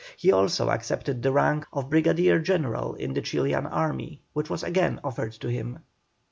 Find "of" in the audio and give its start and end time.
1.71-1.91